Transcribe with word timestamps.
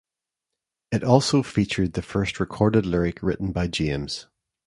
It 0.91 1.03
also 1.03 1.43
featured 1.43 1.93
the 1.93 2.01
first 2.01 2.39
recorded 2.39 2.87
lyric 2.87 3.21
written 3.21 3.51
by 3.51 3.67
James. 3.67 4.25